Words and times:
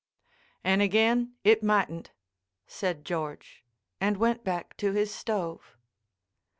"And 0.63 0.81
again 0.81 1.35
it 1.43 1.61
mightn't," 1.61 2.09
said 2.65 3.05
George, 3.05 3.63
and 3.99 4.17
went 4.17 4.43
back 4.43 4.75
to 4.77 4.93
his 4.93 5.13
stove. 5.13 5.77